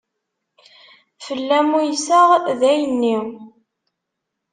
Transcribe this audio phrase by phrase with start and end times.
[1.25, 2.27] Fell-am uyseɣ
[2.59, 3.17] dayen-nni.